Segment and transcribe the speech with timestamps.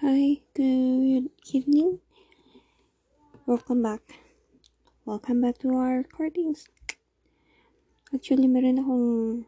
[0.00, 2.00] Hi, good evening.
[3.44, 4.00] Welcome back.
[5.04, 6.64] Welcome back to our recordings.
[8.08, 9.44] Actually, meron akong,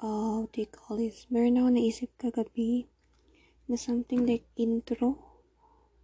[0.00, 1.28] uh, what do you call this?
[1.28, 2.88] Meron akong naisip kagabi
[3.68, 5.20] na something like intro.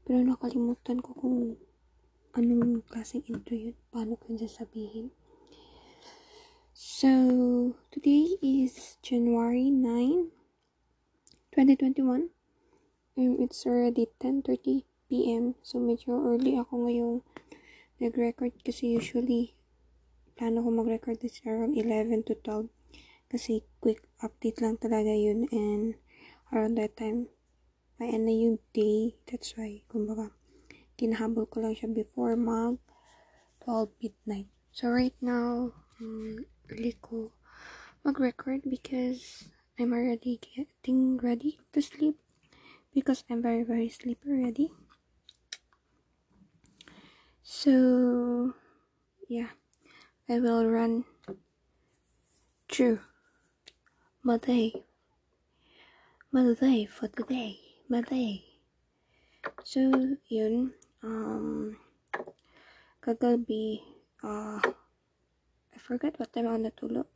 [0.04, 1.56] Pero nakalimutan ko kung
[2.36, 3.76] anong klaseng intro yun.
[3.88, 5.16] Paano ko yun sasabihin.
[6.76, 10.28] So, today is January 9,
[11.56, 12.35] 2021.
[13.16, 15.56] Um, it's already 10.30 p.m.
[15.64, 17.24] So, medyo early ako ngayong
[17.96, 19.56] nag-record kasi usually
[20.36, 22.68] plano ko mag-record this around 11 to 12
[23.32, 25.96] kasi quick update lang talaga yun and
[26.52, 27.32] around that time
[27.96, 29.16] may end na yung day.
[29.24, 30.36] That's why kumbaga
[31.00, 32.76] kinahabol ko lang siya before mag
[33.64, 34.52] 12 midnight.
[34.76, 35.72] So right now
[36.04, 37.32] um, early ko
[38.04, 39.48] mag-record because
[39.80, 42.20] I'm already getting ready to sleep
[42.96, 44.72] because I'm very very sleepy already.
[47.44, 48.56] So
[49.28, 49.52] yeah,
[50.32, 51.04] I will run
[52.72, 53.04] through
[54.24, 54.72] my day,
[56.32, 57.60] my day for today,
[57.92, 58.64] my day.
[59.60, 59.92] So
[60.32, 60.72] yun,
[61.04, 61.76] um,
[63.04, 63.84] kagabi,
[64.24, 67.08] uh, I forgot what time ako natulog.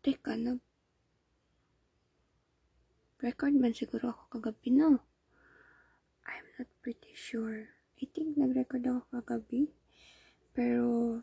[0.00, 0.67] Teka, nag
[3.18, 5.02] record man siguro ako kagabi, no?
[6.22, 7.74] I'm not pretty sure.
[7.98, 9.74] I think nag-record ako kagabi.
[10.54, 11.18] Pero,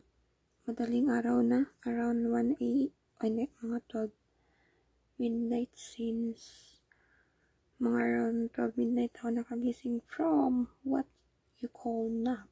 [0.67, 1.71] madaling araw na.
[1.87, 2.71] Around 1 a,
[3.23, 4.11] ay hindi, mga 12
[5.15, 6.75] midnight since
[7.75, 11.07] mga around 12 midnight ako nakagising from what
[11.59, 12.47] you call nap.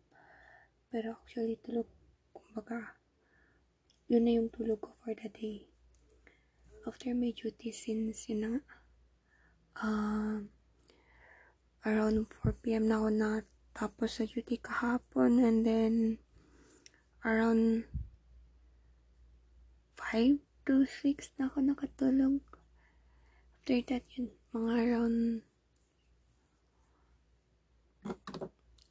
[0.92, 1.88] Pero actually, tulog,
[2.36, 3.00] kumbaga,
[4.12, 5.68] yun na yung tulog ko for the day.
[6.84, 8.83] After my duty since, yun na nga,
[9.82, 10.44] uh,
[11.86, 12.92] around 4 p.m.
[12.92, 13.30] na ako na
[13.74, 16.22] tapos sa duty kahapon and then
[17.26, 17.90] around
[19.98, 20.38] 5
[20.70, 22.38] to 6 na ako nakatulog.
[23.64, 25.20] After that, yun, mga around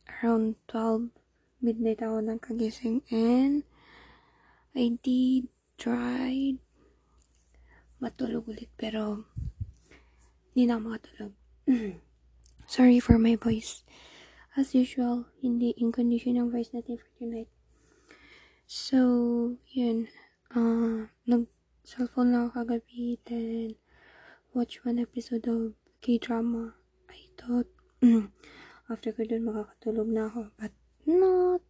[0.08, 1.12] around 12
[1.60, 3.62] midnight ako nagkagising and
[4.72, 6.56] I did try
[8.00, 9.28] matulog ulit pero
[10.52, 11.32] hindi na makatulog.
[12.68, 13.84] Sorry for my voice.
[14.52, 17.48] As usual, hindi in condition yung voice natin for tonight.
[18.68, 20.12] So, yun.
[20.52, 23.80] Uh, nag-cellphone lang ako kagabi, then
[24.52, 25.72] watch one episode of
[26.04, 26.76] K-drama.
[27.08, 27.68] I thought,
[28.92, 30.76] after ko dun makakatulog na ako, but
[31.08, 31.64] not.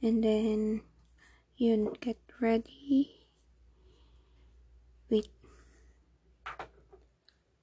[0.00, 0.80] And then,
[1.60, 3.28] yun, get ready.
[5.12, 5.28] Wait.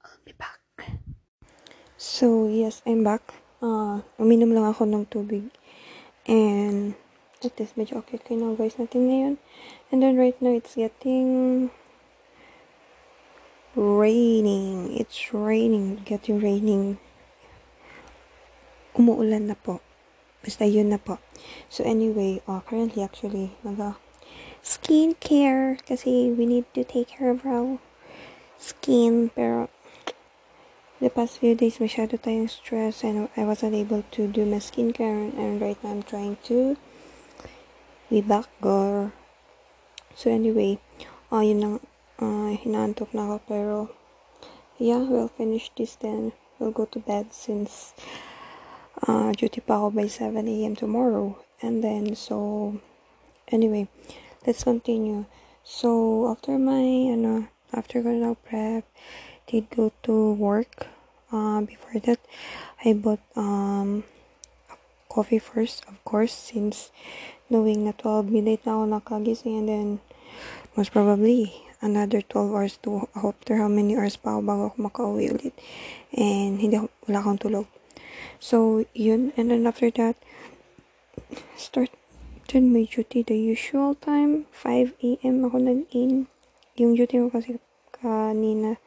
[0.06, 0.61] I'll be back.
[1.99, 3.43] So, yes, I'm back.
[3.59, 5.51] Uh, uminom lang ako ng tubig.
[6.23, 6.95] And,
[7.43, 9.35] at least medyo okay kayo ng voice natin ngayon.
[9.91, 11.67] And then right now, it's getting
[13.75, 14.95] raining.
[14.95, 15.99] It's raining.
[16.07, 17.03] Getting raining.
[18.95, 19.83] Umuulan na po.
[20.39, 21.19] Basta yun na po.
[21.67, 23.99] So anyway, uh, currently actually, naga
[24.63, 27.83] skincare kasi we need to take care of our
[28.55, 29.35] skin.
[29.35, 29.67] Pero,
[30.99, 35.31] the past few days masyado tayong stress and I wasn't able to do my skincare
[35.31, 36.75] and right now I'm trying to
[38.11, 39.15] be back girl.
[40.15, 40.83] So anyway,
[41.31, 41.75] uh, yun lang,
[42.19, 43.77] uh, hinaantok na ako pero
[44.79, 46.31] yeah, we'll finish this then.
[46.59, 47.95] We'll go to bed since
[49.07, 50.75] uh, duty pa ako by 7 a.m.
[50.75, 51.39] tomorrow.
[51.61, 52.79] And then, so,
[53.51, 53.87] anyway,
[54.47, 55.25] let's continue.
[55.63, 58.83] So, after my, ano, after ko na prep,
[59.49, 60.87] did go to work.
[61.33, 62.21] Uh, before that,
[62.85, 64.03] I bought um,
[65.09, 66.93] coffee first, of course, since
[67.49, 69.87] knowing na 12 midnight na ako nakagising and then
[70.77, 71.49] most probably
[71.81, 75.55] another 12 hours to after how many hours pa ako bago ako makauwi ulit.
[76.13, 77.67] And hindi ako, wala akong tulog.
[78.37, 79.34] So, yun.
[79.34, 80.16] And then after that,
[81.57, 84.45] started my duty the usual time.
[84.53, 85.35] 5 a.m.
[85.45, 86.29] ako nag-in.
[86.78, 87.59] Yung duty ko kasi
[87.91, 88.79] kanina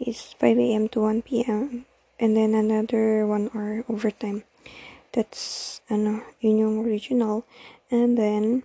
[0.00, 0.88] is 5 a.m.
[0.90, 1.86] to 1 p.m.
[2.18, 4.44] And then another 1 hour overtime.
[5.12, 7.44] That's, ano, yun yung original.
[7.90, 8.64] And then,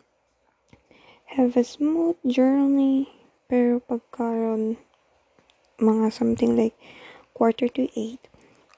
[1.37, 3.09] have a smooth journey.
[3.49, 4.77] Pero pagkaroon,
[5.81, 6.77] mga something like
[7.33, 8.19] quarter to 8,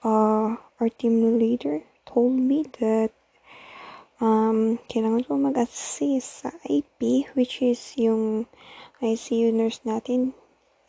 [0.03, 3.11] uh, our team leader told me that
[4.19, 8.47] um, kailangan ko mag-assist sa IP, which is yung
[9.03, 10.31] ICU nurse natin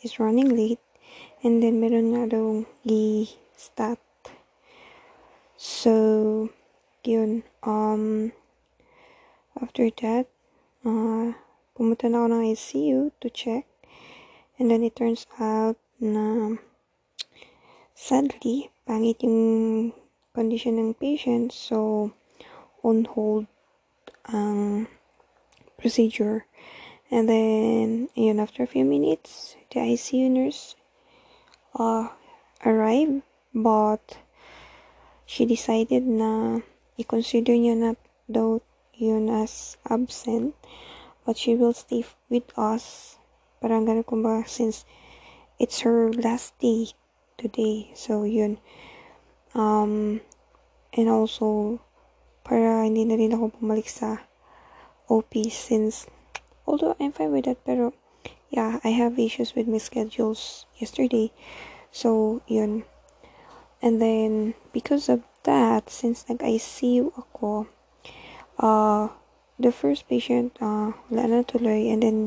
[0.03, 0.83] is running late.
[1.47, 2.67] And then, meron nga daw
[3.55, 4.03] stat.
[5.55, 6.51] So,
[7.07, 8.35] yun, um,
[9.55, 10.27] after that,
[10.83, 11.39] uh,
[11.79, 13.63] pumunta na ako ng ICU to check.
[14.59, 16.59] And then it turns out na
[17.95, 19.95] sadly, pangit yung
[20.35, 21.55] condition ng patient.
[21.55, 22.11] So,
[22.83, 23.47] on hold
[24.27, 24.91] ang
[25.79, 26.51] procedure.
[27.07, 30.75] And then, yun, after a few minutes, the ICU nurse
[31.77, 32.09] uh,
[32.65, 33.23] arrived,
[33.55, 34.19] but
[35.29, 36.65] she decided na
[36.97, 37.91] i-consider niya na
[38.27, 38.59] daw
[38.97, 40.57] yun as absent,
[41.29, 42.03] but she will stay
[42.33, 43.17] with us.
[43.61, 44.89] Parang ganun kumbaga, since
[45.61, 46.91] it's her last day
[47.37, 47.93] today.
[47.93, 48.59] So, yun.
[49.53, 50.25] Um,
[50.97, 51.81] and also,
[52.47, 54.23] para hindi na rin ako bumalik sa
[55.11, 56.07] OP since
[56.63, 57.91] although I'm fine with that pero
[58.51, 61.33] yeah I have issues with my schedules yesterday.
[61.91, 62.85] So yun.
[63.83, 67.67] And then because of that since nag ICU ako
[68.59, 69.09] uh
[69.61, 71.89] the first patient uh wala na tuloy.
[71.93, 72.19] And then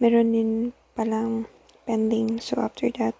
[0.00, 1.46] meron din palang
[1.86, 2.40] pending.
[2.40, 3.14] So after that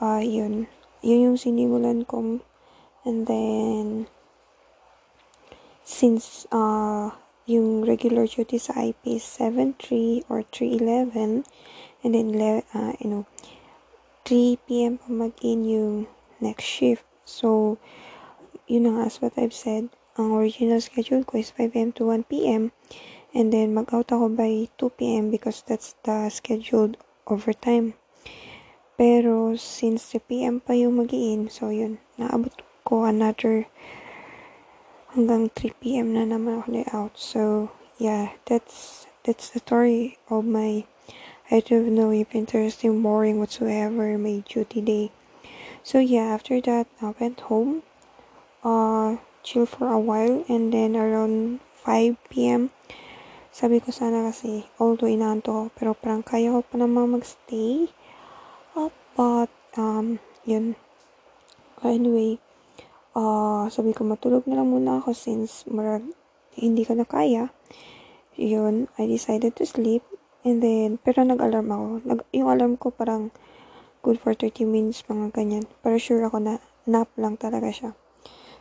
[0.00, 0.68] uh yun.
[1.04, 2.42] Yun yung sinimulan ko.
[3.06, 4.06] And then
[5.84, 7.16] since uh
[7.48, 11.48] yung regular duty sa IP is 7.3 or 3.11
[12.04, 12.28] and then
[12.76, 13.24] uh, you know
[14.28, 15.00] 3 p.m.
[15.00, 16.04] pa mag-in yung
[16.44, 17.80] next shift so
[18.68, 19.88] yun nga as what I've said
[20.20, 21.90] ang original schedule ko is 5 a.m.
[21.96, 22.68] to 1 p.m.
[23.32, 25.32] and then mag-out ako by 2 p.m.
[25.32, 27.96] because that's the scheduled overtime
[29.00, 30.60] pero since 3 p.m.
[30.60, 32.52] pa yung mag in so yun naabot
[32.84, 33.64] ko another
[35.12, 36.12] hanggang 3 p.m.
[36.12, 37.14] na naman ako out.
[37.16, 40.84] So, yeah, that's that's the story of my
[41.48, 45.08] I don't know if interesting, boring whatsoever, my duty day.
[45.82, 47.82] So yeah, after that, I went home,
[48.62, 52.68] uh, chill for a while, and then around 5 p.m.,
[53.48, 57.88] sabi ko sana kasi, although inaanto ko, pero parang kaya ko pa naman magstay.
[58.76, 59.48] Uh, but,
[59.80, 60.76] um, yun.
[61.80, 62.44] Anyway,
[63.16, 66.04] uh, sabi ko matulog na lang muna ako since marag
[66.58, 67.54] hindi ko na kaya.
[68.34, 70.02] Yun, I decided to sleep.
[70.42, 71.86] And then, pero nag-alarm ako.
[72.06, 73.30] Nag, yung alarm ko parang
[74.02, 75.64] good for 30 minutes, mga ganyan.
[75.82, 76.54] Pero sure ako na
[76.86, 77.90] nap lang talaga siya.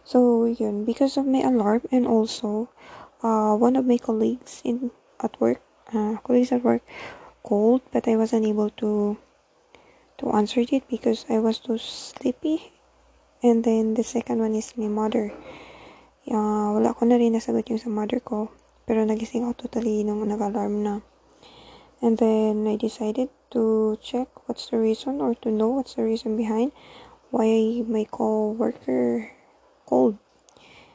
[0.05, 2.69] So, yun, because of my alarm and also,
[3.21, 4.89] uh, one of my colleagues in
[5.21, 5.61] at work,
[5.93, 6.81] uh, colleagues at work
[7.43, 9.17] called, but I wasn't able to
[10.17, 12.76] to answer it because I was too sleepy
[13.43, 15.31] And then, the second one is my mother.
[16.25, 18.49] Uh, wala ko na rin nasagot yung sa mother ko.
[18.89, 20.95] Pero nagising ako totally nung nag-alarm na.
[22.01, 26.35] And then, I decided to check what's the reason or to know what's the reason
[26.35, 26.73] behind
[27.29, 29.31] why my co-worker
[29.85, 30.17] called.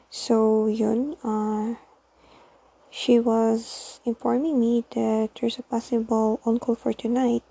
[0.09, 1.15] So, yun.
[1.23, 1.81] Uh,
[2.93, 7.41] she was informing me that there's a possible on-call for tonight.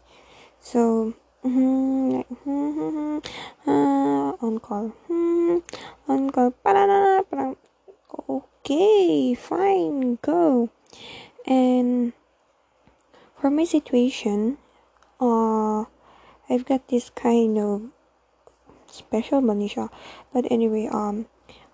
[0.61, 2.23] So, Mm-hmm.
[2.47, 3.19] Mm-hmm.
[3.67, 4.95] Uh, on call.
[5.11, 5.59] Hmm.
[6.07, 6.55] On call.
[8.63, 10.71] Okay, fine, go.
[11.45, 12.13] And
[13.35, 14.59] for my situation,
[15.21, 15.83] uh,
[16.49, 17.91] I've got this kind of
[18.87, 19.91] special manisha.
[20.33, 21.27] But anyway, um,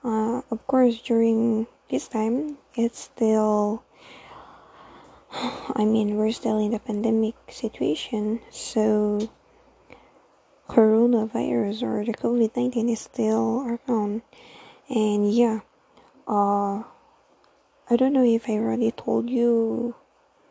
[0.03, 3.85] uh, of course, during this time, it's still
[5.77, 9.29] I mean, we're still in the pandemic situation, so
[10.69, 14.23] coronavirus or the COVID-19 is still around.
[14.89, 15.61] And yeah,
[16.29, 16.85] uh,
[17.89, 19.97] I don't know if I already told you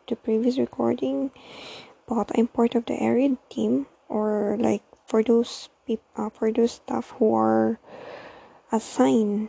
[0.08, 1.30] the previous recording,
[2.06, 6.82] but I'm part of the area team or like for those people, uh, for those
[6.82, 7.78] staff who are
[8.72, 9.48] assigned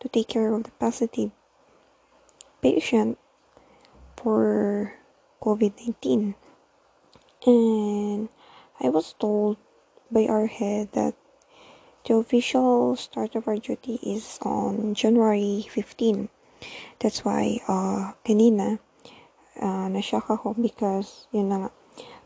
[0.00, 1.30] to take care of the positive
[2.60, 3.18] patient
[4.16, 4.94] for
[5.40, 6.34] COVID 19.
[7.46, 8.28] And
[8.78, 9.56] I was told
[10.12, 11.14] by our head that
[12.04, 16.28] the official start of our duty is on January 15.
[17.00, 18.78] That's why, uh, kanina,
[19.60, 20.28] uh, na-shock
[20.60, 21.68] because, yun na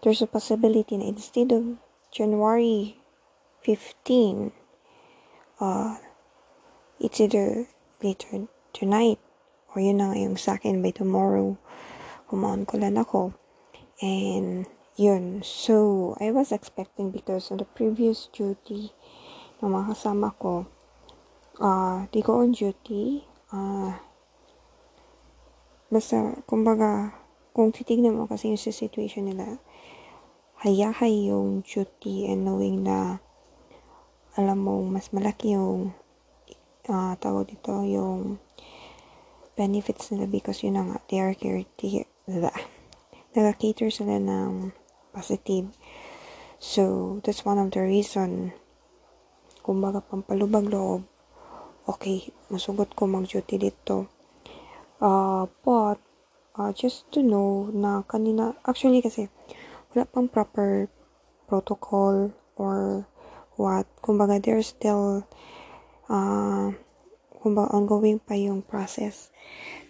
[0.03, 1.77] there's a possibility na instead of
[2.11, 3.01] January
[3.63, 4.53] 15,
[5.61, 5.97] uh,
[7.01, 7.67] it's either
[8.03, 9.19] later tonight
[9.75, 11.57] or yun na nga yung sa akin by tomorrow,
[12.29, 13.33] kumaon ko lang ako.
[14.01, 14.67] And,
[14.97, 15.45] yun.
[15.45, 18.97] So, I was expecting because on the previous duty
[19.61, 20.65] ng mga kasama ko,
[21.61, 23.97] uh, di ko on duty, uh,
[25.93, 27.13] basta, kumbaga,
[27.53, 29.61] kung titignan mo kasi yung situation nila,
[30.65, 33.21] hayahay yung duty and knowing na
[34.37, 35.97] alam mo, mas malaki yung
[36.89, 38.37] ah tawag dito, yung
[39.57, 41.65] benefits nila because yun na nga, they are care,
[43.37, 44.73] nag-cater sila ng
[45.17, 45.73] positive.
[46.61, 48.53] So, that's one of the reason,
[49.65, 51.09] kumbaga, pampalubag loob,
[51.89, 54.13] okay, masugot ko mag-duty dito.
[55.01, 55.97] Uh, but,
[56.57, 59.33] uh, just to know na kanina, actually kasi,
[59.93, 60.93] wala pang proper
[61.49, 63.09] protocol or
[63.57, 63.89] what.
[64.05, 65.25] Kumbaga, there's still,
[66.09, 66.73] uh,
[67.41, 69.29] kumbaga, ongoing pa yung process.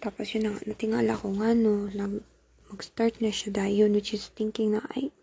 [0.02, 2.20] Tapos, yun na, natingala ko nga, no, nag,
[2.68, 5.14] mag-start na siya dayon, which is thinking na, ay,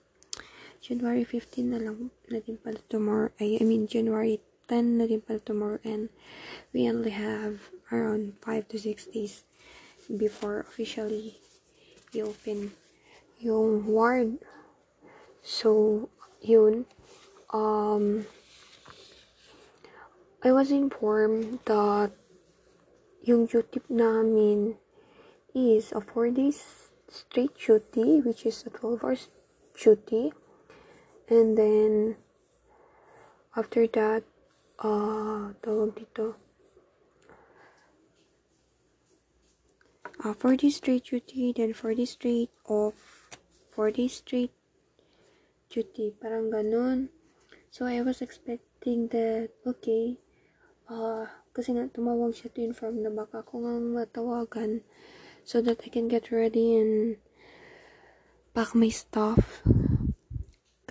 [0.84, 3.32] January 15 na lang na din pala tomorrow.
[3.40, 5.80] Ay, I mean, January 10 na din pala tomorrow.
[5.88, 6.12] And
[6.75, 9.48] we only have around 5 to 6 days
[10.12, 11.40] before officially
[12.12, 12.75] i-open
[13.40, 14.44] yung ward.
[15.40, 16.12] So,
[16.44, 16.84] yun.
[17.56, 18.28] Um,
[20.44, 22.12] I was informed that
[23.24, 24.75] yung duty namin
[25.56, 29.32] is a 4 days straight duty, which is a 12 hours
[29.80, 30.36] duty.
[31.30, 32.18] And then,
[33.56, 34.24] after that,
[34.80, 36.36] uh, dito,
[40.24, 43.32] uh, 4 days straight duty, then 4 days straight off,
[43.72, 44.51] 4 days straight
[45.72, 47.08] duty, parang ganun.
[47.72, 50.20] So, I was expecting that, okay,
[50.92, 54.82] uh, kasi nga tumawag siya to inform na baka ako nga matawagan
[55.46, 57.22] so that I can get ready and
[58.58, 59.63] pack my stuff.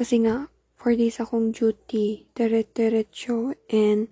[0.03, 0.51] Kasi nga,
[0.83, 4.11] 4 days akong duty, diret-diretso, and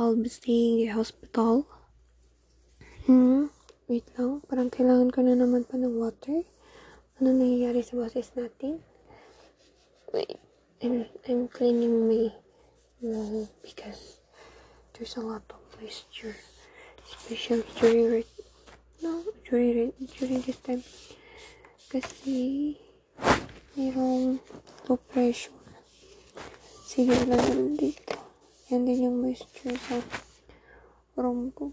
[0.00, 1.68] I'll be staying in the hospital.
[3.04, 3.52] Hmm,
[3.92, 6.48] wait lang, parang kailangan ko na naman pa ng water.
[7.20, 8.80] Ano nangyayari sa boses natin?
[10.16, 10.40] Wait,
[10.80, 12.32] I'm, I'm cleaning my
[13.04, 14.16] wall because
[14.96, 16.40] there's a lot of moisture,
[17.04, 18.24] especially during
[19.04, 20.80] no, during during this time.
[21.92, 22.80] Kasi
[23.72, 24.36] mayroong
[24.88, 25.56] low pressure.
[26.84, 28.20] Sige naman dito.
[28.68, 29.96] Yan din yung moisture sa
[31.16, 31.72] room ko.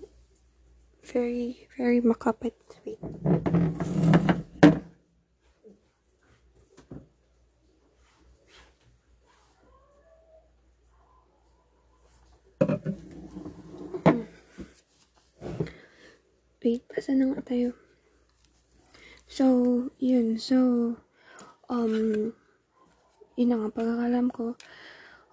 [1.03, 2.55] Very, very makapit.
[2.87, 2.99] Wait.
[16.59, 17.71] Wait, asa na nga tayo?
[19.27, 19.45] So,
[19.99, 20.35] yun.
[20.35, 20.99] So,
[21.69, 22.33] um,
[23.37, 24.57] yun nga, pagkakalam ko,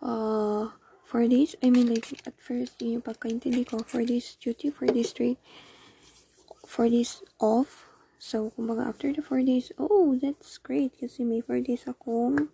[0.05, 0.71] uh,
[1.07, 4.93] 4 days, I mean, like, at first, yun yung pagkaintindi ko, 4 days duty, 4
[4.93, 5.41] days straight,
[6.69, 7.89] 4 days off.
[8.19, 12.53] So, kumbaga, after the 4 days, oh, that's great, kasi may 4 days akong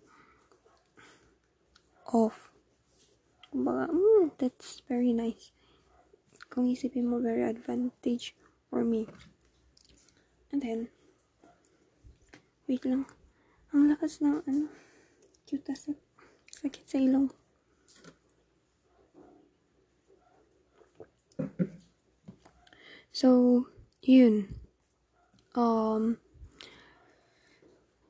[2.09, 2.49] off.
[3.51, 5.51] Kumbaga, mm, that's very nice.
[6.53, 8.37] Kung isipin mo, very advantage
[8.69, 9.09] for me.
[10.53, 10.93] And then,
[12.69, 13.09] wait lang.
[13.73, 14.69] Ang lakas ng ano,
[15.49, 15.91] cute sa
[16.61, 17.33] sakit sa ilong.
[23.13, 23.69] So,
[24.01, 24.49] yun.
[25.53, 26.17] Um,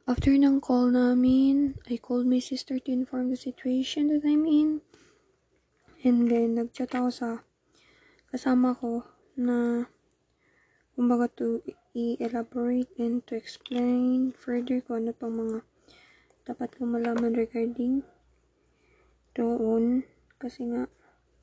[0.08, 4.84] after ng call namin, I called my sister to inform the situation that I'm in.
[6.04, 7.30] And then, nag-chat ako sa
[8.32, 9.04] kasama ko
[9.40, 9.88] na
[10.96, 15.62] kumbaga to i-elaborate and to explain further kung ano pang mga
[16.42, 18.02] dapat kong malaman regarding
[19.38, 20.02] doon.
[20.42, 20.90] Kasi nga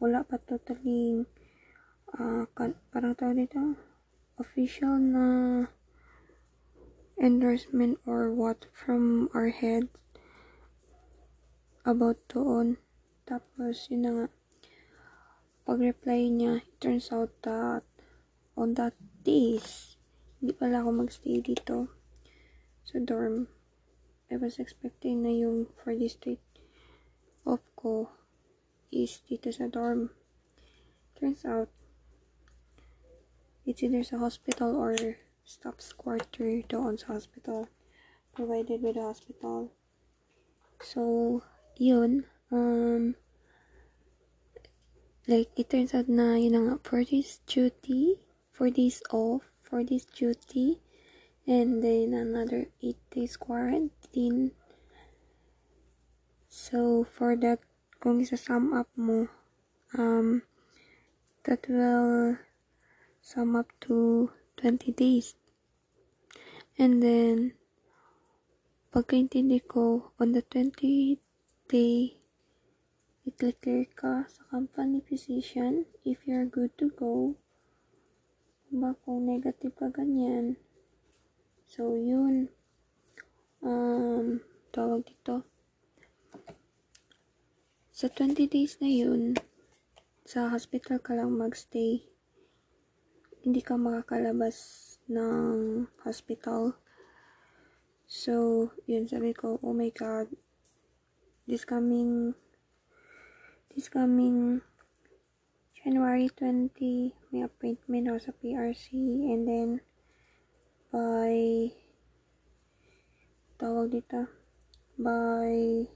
[0.02, 1.23] wala pa totally
[2.19, 2.50] uh,
[2.90, 3.78] parang tawag dito
[4.42, 5.26] official na
[7.14, 9.87] endorsement or what from our head
[11.87, 12.75] about doon.
[13.23, 14.26] Tapos yun na nga.
[15.62, 17.87] Pag reply niya it turns out that
[18.59, 20.00] on that days
[20.41, 21.93] hindi pala ako magstay dito
[22.83, 23.47] sa dorm
[24.31, 26.41] I was expecting na yung for this straight
[27.43, 28.15] off ko
[28.95, 30.15] is dito sa dorm.
[31.19, 31.67] Turns out,
[33.67, 34.95] it's either sa hospital or
[35.43, 37.67] staff's quarter doon sa hospital.
[38.31, 39.75] Provided by the hospital.
[40.79, 41.43] So,
[41.75, 42.31] yun.
[42.55, 43.19] Um,
[45.27, 48.23] like, it turns out na yun nga, for this duty,
[48.55, 50.83] for this off, for this duty,
[51.47, 54.50] and then another 8 days quarantine.
[56.50, 57.62] So, for that,
[58.03, 59.31] kung isa-sum up mo,
[59.95, 60.43] um,
[61.47, 62.43] that will
[63.23, 65.39] sum up to 20 days.
[66.75, 67.55] And then,
[68.91, 71.23] pagkaintindi ko, on the 20
[71.71, 72.19] day
[73.31, 77.39] i-clear ka sa company physician if you're good to go.
[78.71, 80.55] Diba kung negative ka ganyan.
[81.67, 82.55] So, yun.
[83.67, 85.43] Um, tawag dito.
[87.91, 89.35] Sa 20 days na yun,
[90.23, 92.07] sa hospital ka lang magstay.
[93.43, 94.55] Hindi ka makakalabas
[95.11, 96.79] ng hospital.
[98.07, 100.31] So, yun sabi ko, oh my god,
[101.50, 102.39] this coming,
[103.75, 104.62] this coming
[105.81, 106.77] January 20,
[107.33, 109.01] may appointment ako sa PRC
[109.33, 109.69] and then
[110.93, 111.73] by
[113.57, 114.29] tawag dito
[115.01, 115.89] by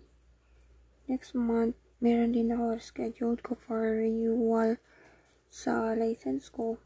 [1.04, 4.80] next month meron din ako scheduled ko for renewal
[5.52, 6.80] sa license ko.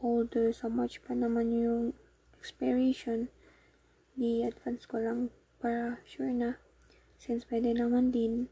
[0.00, 1.92] Although sa March pa naman yung
[2.40, 3.28] expiration
[4.16, 5.28] i-advance ko lang
[5.60, 6.56] para sure na
[7.20, 8.48] since pwede naman din.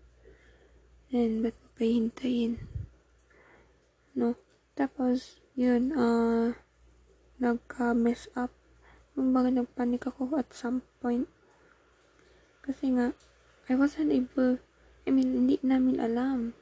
[1.08, 2.81] And ba't pa hintayin
[4.16, 4.36] no.
[4.72, 6.56] Tapos yun uh,
[7.38, 8.52] nagka-mess up.
[9.16, 11.28] Yung baga nagpanik ako at some point.
[12.64, 13.12] Kasi nga
[13.68, 14.62] I wasn't able
[15.04, 16.54] I mean hindi namin alam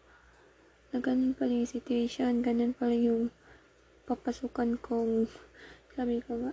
[0.90, 3.30] na ganun pala yung situation ganun pala yung
[4.11, 5.30] papasukan kong
[5.95, 6.52] sabi ko nga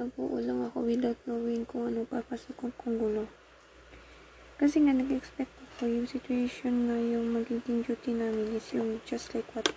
[0.00, 3.28] nagbuo lang ako without knowing kung ano papasok kong gulo.
[4.56, 9.48] Kasi nga, nag-expect ko yung situation na yung magiging duty namin is yung just like
[9.52, 9.68] what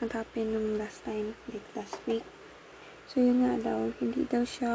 [0.00, 2.24] nag-happen nung last time, like last week.
[3.06, 4.72] So, yun nga daw, hindi daw siya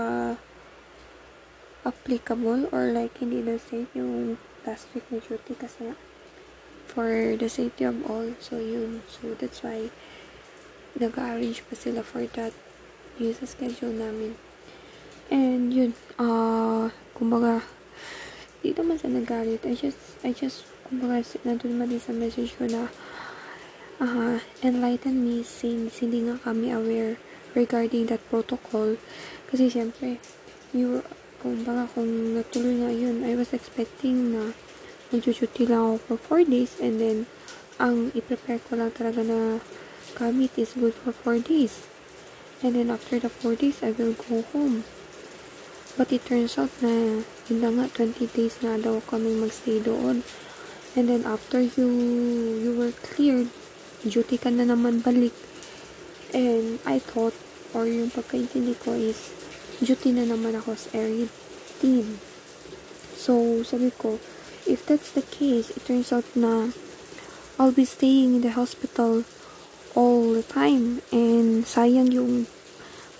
[1.85, 5.97] applicable or like hindi daw safe yung last week na duty kasi nga
[6.85, 8.37] for the safety of all.
[8.37, 9.01] So, yun.
[9.09, 9.89] So, that's why
[10.95, 12.53] nag-arrange pa sila for that
[13.17, 14.35] yun schedule namin.
[15.31, 17.63] And yun, uh, kumbaga,
[18.61, 19.63] di naman sa nagalit.
[19.65, 22.91] I just, I just, kumbaga, nandun man din sa message ko na,
[23.99, 27.15] uh, enlighten me since hindi nga kami aware
[27.55, 28.99] regarding that protocol.
[29.47, 30.19] Kasi syempre,
[30.75, 30.99] you,
[31.39, 34.51] kumbaga, kung natuloy nga yun, I was expecting na
[35.13, 37.17] mag-duty lang ako for 4 days and then,
[37.75, 39.59] ang i-prepare ko lang talaga na
[40.15, 41.83] gamit is good for 4 days.
[42.63, 44.87] And then after the 4 days, I will go home.
[45.95, 50.23] But it turns out na yun na nga, 20 days na daw kami magstay doon.
[50.95, 51.87] And then after you,
[52.59, 53.51] you were cleared,
[54.05, 55.33] duty ka na naman balik.
[56.31, 57.33] And I thought,
[57.73, 59.33] or yung pagkaintindi ko is,
[59.81, 61.27] duty na naman ako sa area
[61.81, 62.21] team.
[63.17, 64.21] So, sabi ko,
[64.69, 66.71] if that's the case, it turns out na
[67.57, 69.23] I'll be staying in the hospital
[69.95, 71.01] all the time.
[71.09, 72.47] And sayang yung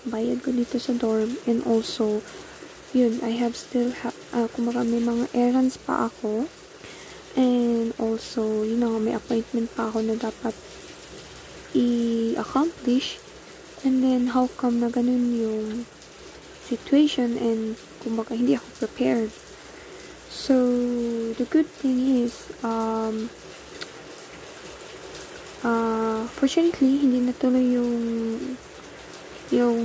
[0.06, 1.40] bayad ko dito sa dorm.
[1.48, 2.22] And also,
[2.92, 6.46] yun, I have still, ha uh, kumbaga may mga errands pa ako.
[7.36, 10.56] And also, yun na may appointment pa ako na dapat
[11.76, 13.20] i-accomplish.
[13.84, 15.84] And then, how come na ganun yung
[16.66, 19.30] situation and kumbaga hindi ako prepared.
[20.26, 20.56] So,
[21.38, 23.30] the good thing is, um,
[25.62, 27.94] uh, fortunately, hindi natuloy yung
[29.54, 29.78] yung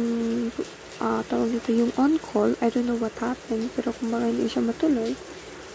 [0.98, 2.58] uh, tawag dito, yung on-call.
[2.62, 5.14] I don't know what happened, pero kumbaga hindi siya matuloy.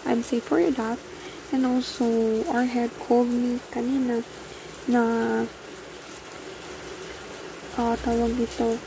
[0.02, 0.98] I'm safe for that.
[1.54, 4.22] And also, our head called me kanina
[4.90, 5.02] na
[7.78, 8.78] uh, tawag dito,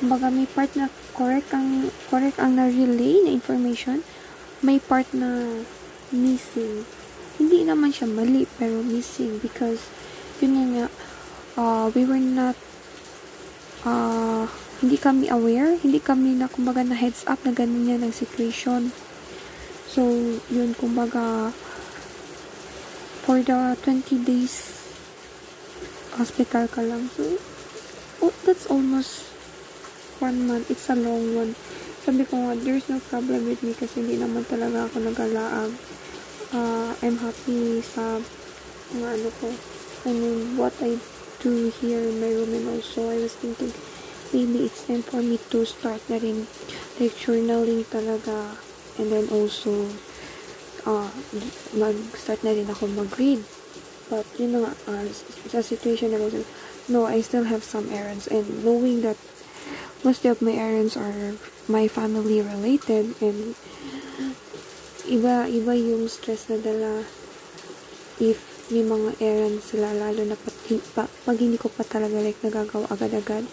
[0.00, 4.00] kumbaga may part na correct ang correct ang na-relay na information,
[4.64, 5.60] may part na
[6.08, 6.88] missing.
[7.36, 9.84] Hindi naman siya mali, pero missing because
[10.42, 10.86] yun nga,
[11.54, 12.58] uh, we were not,
[13.86, 14.50] uh,
[14.82, 18.90] hindi kami aware, hindi kami na, kumbaga, na heads up na ganun yan ang situation.
[19.86, 20.02] So,
[20.50, 21.54] yun, kumbaga,
[23.22, 24.82] for the 20 days,
[26.18, 27.06] hospital ka lang.
[27.14, 27.38] So,
[28.18, 29.30] oh, that's almost
[30.18, 30.70] one month.
[30.70, 31.54] It's a long one.
[32.02, 35.70] Sabi ko nga, there's no problem with me kasi hindi naman talaga ako nagalaag.
[36.50, 38.18] Uh, I'm happy sa
[38.90, 39.48] mga ano ko,
[40.02, 40.98] I mean, what I
[41.38, 43.70] do here in my room and also I was thinking,
[44.34, 46.50] maybe it's time for me to start na rin
[46.98, 48.58] like journaling talaga
[48.98, 49.88] and then also
[50.86, 51.10] uh,
[51.76, 53.42] mag-start na rin ako mag-read.
[54.10, 55.04] But, yun na uh,
[55.48, 56.44] sa situation na rin,
[56.90, 59.16] no, I still have some errands and knowing that
[60.02, 61.38] most of my errands are
[61.70, 63.54] my family related and
[65.06, 67.06] iba iba yung stress na dala
[68.18, 68.38] if
[68.70, 70.56] may mga errands sila lalo na pag,
[70.94, 73.46] pa, pag hindi ko pa talaga like nagagawa agad-agad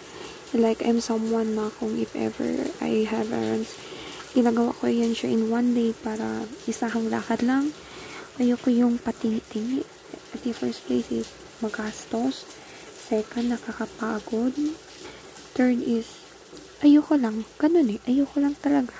[0.54, 3.74] like I'm someone na kung if ever I have errands
[4.32, 7.74] ginagawa ko yan siya in one day para isahang lakad lang
[8.40, 9.84] ayoko yung patingi-tingi.
[10.32, 11.28] At the first place is
[11.60, 12.48] magastos.
[12.96, 14.56] Second, nakakapagod.
[15.52, 16.08] Third is,
[16.80, 17.44] ayoko lang.
[17.60, 18.00] Ganun eh.
[18.08, 18.96] Ayoko lang talaga.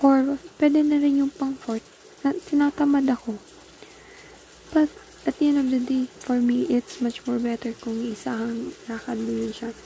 [0.00, 1.84] Or, pwede na rin yung pang fourth.
[2.24, 3.36] Na, tinatamad ako.
[4.72, 4.88] But,
[5.28, 9.20] at the end of the day, for me, it's much more better kung isang lakad
[9.20, 9.76] mo yun siya.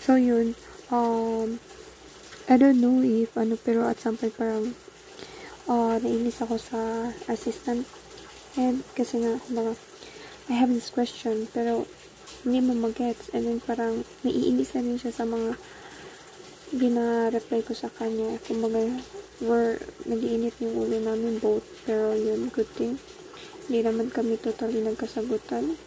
[0.00, 0.56] So, yun.
[0.88, 1.60] Um,
[2.50, 4.74] I don't know if ano, pero at some point parang
[5.70, 7.86] uh, nainis ako sa assistant
[8.58, 9.78] head kasi nga, kumbaga,
[10.50, 11.86] I have this question, pero
[12.42, 15.54] hindi mo magets and then parang naiinis na rin siya sa mga
[16.74, 18.42] bina-reply ko sa kanya.
[18.42, 18.82] Kumbaga,
[19.38, 19.78] we're,
[20.10, 22.98] nag-iinit yung ulo namin both, pero yun, good thing.
[23.70, 25.78] Hindi naman kami totally nagkasagutan.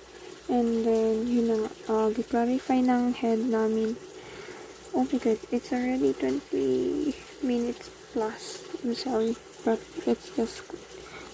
[0.47, 3.99] And then, yun na uh, clarify ng head namin.
[4.93, 8.61] Oh my god, it's already 20 minutes plus.
[8.85, 9.33] I'm sorry,
[9.65, 10.61] but let's just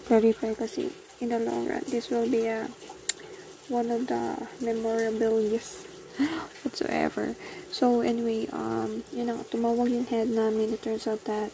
[0.07, 2.71] clarify kasi in the long run, this will be a
[3.67, 5.83] one of the memorabilities
[6.63, 7.35] whatsoever.
[7.67, 10.79] So, anyway, um, yun na, tumawag yung head namin.
[10.79, 11.51] It turns out that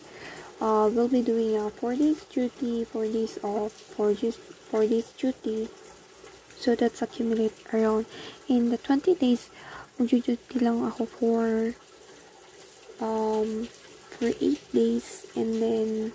[0.62, 4.38] uh, we'll be doing a 4 days duty, 4 days off, 4 days
[4.70, 5.74] for this duty.
[6.54, 8.06] So, that's accumulate around
[8.46, 9.50] in the 20 days,
[9.98, 11.74] mag-duty lang ako for
[13.02, 13.68] um,
[14.16, 16.14] for 8 days and then,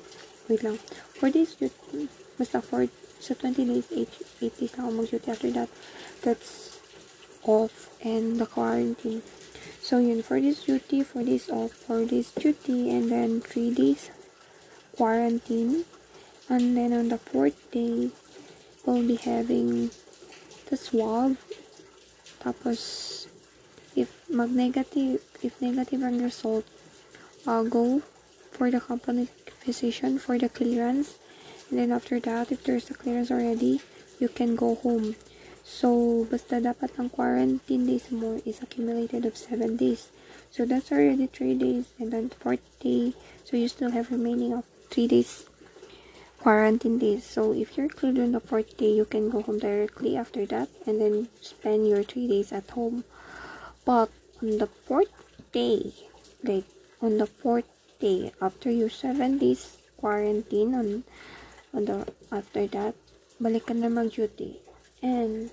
[0.48, 0.78] wait lang,
[1.16, 2.88] for this duty, basta for,
[3.20, 4.08] sa 20 days, 8,
[4.40, 5.02] 8 days lang ako.
[5.28, 5.68] After that,
[6.24, 6.80] that's
[7.44, 9.22] off and the quarantine.
[9.80, 14.08] So, yun, for this duty, for this off, for this duty, and then 3 days
[14.96, 15.84] quarantine.
[16.48, 18.10] And then on the fourth day,
[18.84, 19.90] we'll be having
[20.68, 21.36] the swab.
[22.40, 23.19] Tapos,
[23.96, 26.64] if mag-negative, if negative ang result,
[27.46, 28.02] uh, go
[28.50, 29.28] for the company
[29.60, 31.18] physician for the clearance.
[31.70, 33.80] And then after that, if there's a clearance already,
[34.18, 35.16] you can go home.
[35.62, 40.10] So, basta dapat ang quarantine days mo is accumulated of 7 days.
[40.50, 41.94] So, that's already 3 days.
[42.00, 43.14] And then 4th day,
[43.46, 45.46] so you still have remaining of 3 days
[46.40, 47.24] quarantine days.
[47.24, 50.68] So if you're cleared on the fourth day, you can go home directly after that
[50.86, 53.04] and then spend your three days at home.
[53.84, 54.10] But
[54.42, 55.12] on the fourth
[55.52, 55.92] day,
[56.44, 56.68] like
[57.00, 57.68] on the fourth
[58.00, 61.04] day after your seven days quarantine on
[61.72, 62.94] on the after that,
[63.40, 64.60] balik ka na mag-duty.
[65.00, 65.48] And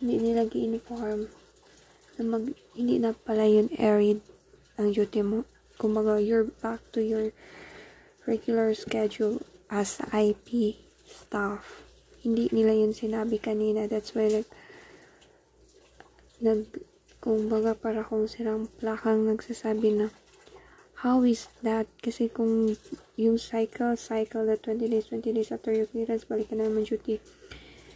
[0.00, 1.30] hindi nila gi-uniform
[2.18, 4.20] na mag, hindi na pala yun arid
[4.76, 5.46] ang duty mo.
[5.78, 7.34] Kumbaga, you're back to your
[8.26, 11.82] regular schedule as IP staff.
[12.22, 13.90] Hindi nila yun sinabi kanina.
[13.90, 14.50] That's why, like,
[16.40, 16.66] nag,
[17.24, 20.06] kung baga para kung silang plakang nagsasabi na,
[21.00, 21.88] how is that?
[22.04, 22.76] Kasi kung
[23.16, 26.84] yung cycle, cycle na 20 days, 20 days after your clearance, balik ka na naman
[26.84, 27.24] duty.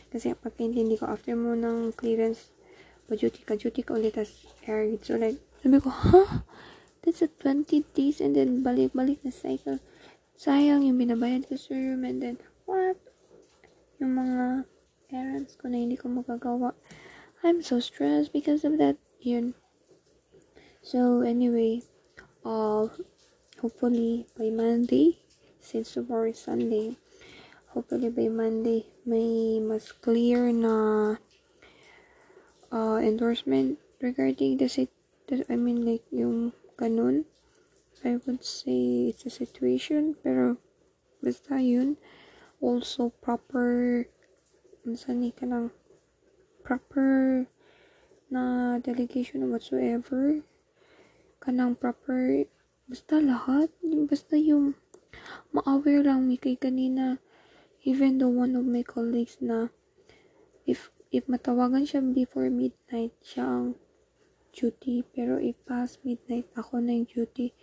[0.09, 2.49] Kasi pagkaintindi ko, after mo ng clearance,
[3.05, 5.05] pa-duty ka, duty ka ulit as arid.
[5.05, 6.49] So, like, sabi ko, huh?
[7.05, 9.77] That's a 20 days and then balik-balik na cycle
[10.39, 12.95] sayang yung binabayad ko room and then, what?
[13.99, 14.71] Yung mga
[15.11, 16.79] parents ko na hindi ko magagawa.
[17.43, 18.95] I'm so stressed because of that.
[19.21, 19.55] Yun.
[20.83, 21.83] So, anyway,
[22.45, 22.89] uh,
[23.61, 25.19] hopefully, by Monday,
[25.61, 26.97] since tomorrow is Sunday,
[27.75, 31.17] hopefully by Monday, may mas clear na
[32.71, 34.91] uh, endorsement regarding the, sit
[35.51, 37.27] I mean, like, yung ganun.
[38.05, 40.63] I would say it's a situation pero
[41.19, 41.99] basta yun
[42.63, 44.07] also proper
[44.87, 45.75] minsan ka ng
[46.63, 47.51] proper
[48.29, 50.41] na delegation or whatsoever.
[51.41, 52.45] Kanang proper
[52.89, 53.73] basta lahat.
[53.83, 54.77] Basta yung
[55.53, 57.21] ma-aware lang mi kay kanina
[57.85, 59.73] even though one of my colleagues na
[60.69, 63.67] if if matawagan siya before midnight siya ang
[64.53, 65.05] duty.
[65.15, 67.55] Pero if past midnight ako na yung duty.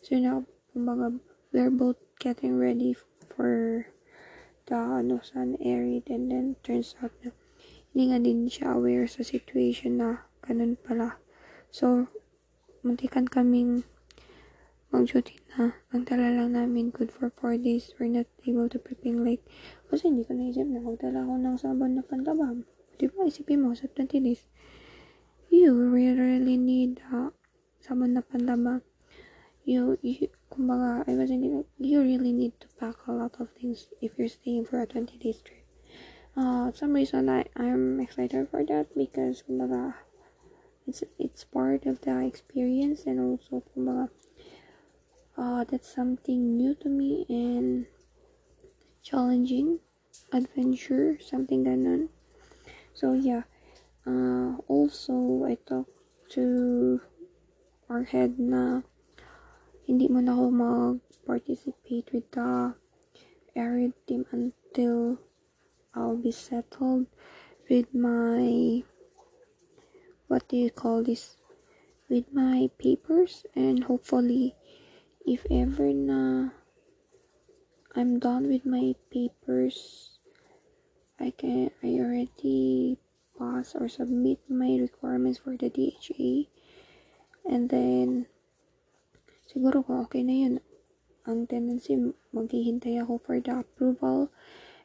[0.00, 1.18] So, now, kumbaga,
[1.50, 2.94] we're both getting ready
[3.34, 3.86] for
[4.70, 7.34] the, ano, sun arid and then turns out na
[7.96, 11.16] hindi nga din siya aware sa situation na ganun pala.
[11.72, 12.12] So,
[12.84, 13.88] muntikan kaming
[14.92, 15.80] mag-duty na.
[15.96, 17.96] Ang tala lang namin, good for 4 days.
[17.96, 19.40] We're not able to prepping like,
[19.88, 22.68] kasi hindi ko naisip na magdala ako ng sabon na pantabang.
[23.00, 24.44] Di ba, isipin mo, sa 20 days,
[25.48, 27.32] you really need uh,
[27.80, 28.84] sabon na pantabang
[29.64, 33.88] you, you kumbaga, I was thinking, you really need to pack a lot of things
[34.04, 35.55] if you're staying for a 20 days trip.
[36.36, 39.94] Uh, some reason I, I'm excited for that because, kumbaga,
[40.86, 44.10] it's, it's part of the experience and also, kumbaga,
[45.38, 47.86] uh, that's something new to me and
[49.02, 49.80] challenging
[50.32, 52.08] adventure, something ganon.
[52.92, 53.42] So yeah.
[54.06, 55.90] Uh, also, I talked
[56.30, 57.00] to
[57.88, 58.82] our head na
[59.86, 62.74] hindi mo na ako mag-participate with the
[63.58, 65.18] arid team until
[65.96, 67.06] I'll be settled
[67.72, 68.84] with my
[70.28, 71.40] what do you call this?
[72.12, 74.54] With my papers and hopefully
[75.24, 76.52] if ever na
[77.96, 80.20] I'm done with my papers
[81.18, 83.00] I can I already
[83.40, 86.52] pass or submit my requirements for the DHA
[87.48, 88.28] and then
[89.48, 90.54] siguro kung okay na yun
[91.24, 91.96] ang tendency
[92.36, 94.28] maghihintay ako for the approval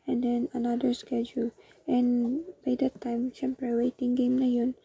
[0.07, 1.51] and then another schedule.
[1.87, 4.75] And by that time syempre waiting game na yun.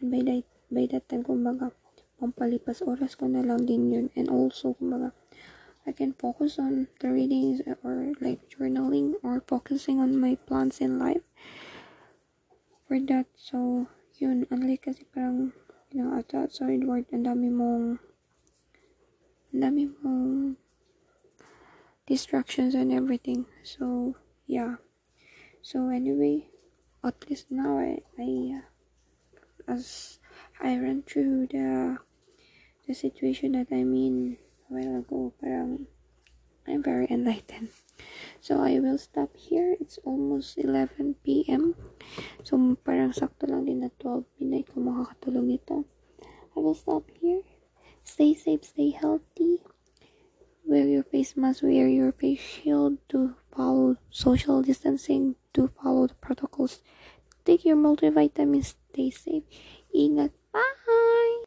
[0.00, 1.72] And by that by that time kumbaga
[2.20, 4.06] pampalipas oras ko na lang din yun.
[4.16, 5.12] And also kumbaga
[5.82, 10.98] I can focus on the readings or like journaling or focusing on my plans in
[10.98, 11.26] life
[12.86, 13.26] for that.
[13.34, 15.52] So yun unlike kasi parang
[15.90, 17.98] you know at the outside world ang dami mong
[19.52, 20.56] ang dami mong
[22.06, 23.46] distractions and everything.
[23.66, 24.76] So yeah.
[25.62, 26.48] So anyway
[27.04, 30.18] at least now I, I uh, as
[30.60, 31.98] I ran through the
[32.86, 34.38] the situation that I'm in
[34.70, 35.86] a while ago parang
[36.66, 37.70] I'm very enlightened.
[38.40, 39.74] So I will stop here.
[39.80, 41.74] It's almost 11 p.m.
[42.46, 42.54] so
[42.86, 45.82] parang sakto lang din na 12 midnight kung makakatulog nito.
[46.54, 47.42] I will stop here.
[48.06, 49.62] Stay safe stay healthy.
[50.62, 56.14] Wear your face mask, wear your face shield, to follow social distancing, do follow the
[56.14, 56.80] protocols.
[57.44, 59.44] Take your multivitamins, stay safe.
[59.94, 60.32] Ingat